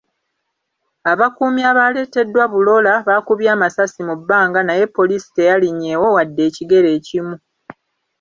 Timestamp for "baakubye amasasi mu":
3.07-4.15